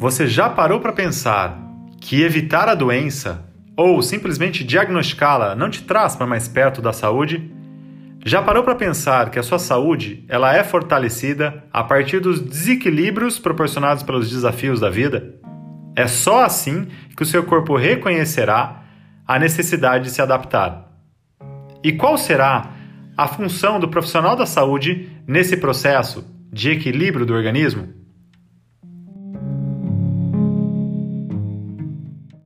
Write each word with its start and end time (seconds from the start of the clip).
Você 0.00 0.26
já 0.26 0.48
parou 0.48 0.80
para 0.80 0.94
pensar 0.94 1.58
que 2.00 2.22
evitar 2.22 2.70
a 2.70 2.74
doença 2.74 3.44
ou 3.76 4.00
simplesmente 4.00 4.64
diagnosticá-la 4.64 5.54
não 5.54 5.68
te 5.68 5.82
traz 5.82 6.16
para 6.16 6.26
mais 6.26 6.48
perto 6.48 6.80
da 6.80 6.90
saúde? 6.90 7.52
Já 8.24 8.40
parou 8.40 8.64
para 8.64 8.74
pensar 8.74 9.28
que 9.28 9.38
a 9.38 9.42
sua 9.42 9.58
saúde 9.58 10.24
ela 10.26 10.56
é 10.56 10.64
fortalecida 10.64 11.62
a 11.70 11.84
partir 11.84 12.18
dos 12.18 12.40
desequilíbrios 12.40 13.38
proporcionados 13.38 14.02
pelos 14.02 14.30
desafios 14.30 14.80
da 14.80 14.88
vida? 14.88 15.34
É 15.94 16.06
só 16.06 16.44
assim 16.46 16.86
que 17.14 17.22
o 17.22 17.26
seu 17.26 17.44
corpo 17.44 17.76
reconhecerá 17.76 18.84
a 19.28 19.38
necessidade 19.38 20.04
de 20.04 20.12
se 20.12 20.22
adaptar. 20.22 20.90
E 21.84 21.92
qual 21.92 22.16
será 22.16 22.70
a 23.18 23.28
função 23.28 23.78
do 23.78 23.86
profissional 23.86 24.34
da 24.34 24.46
saúde 24.46 25.10
nesse 25.26 25.58
processo 25.58 26.26
de 26.50 26.70
equilíbrio 26.70 27.26
do 27.26 27.34
organismo? 27.34 28.00